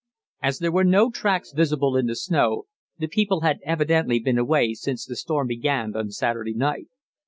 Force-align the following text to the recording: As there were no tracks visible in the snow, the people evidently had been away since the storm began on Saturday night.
As 0.41 0.57
there 0.57 0.71
were 0.71 0.83
no 0.83 1.11
tracks 1.11 1.51
visible 1.53 1.95
in 1.95 2.07
the 2.07 2.15
snow, 2.15 2.63
the 2.97 3.07
people 3.07 3.43
evidently 3.63 4.15
had 4.15 4.23
been 4.23 4.39
away 4.39 4.73
since 4.73 5.05
the 5.05 5.15
storm 5.15 5.45
began 5.45 5.95
on 5.95 6.09
Saturday 6.09 6.55
night. 6.55 6.87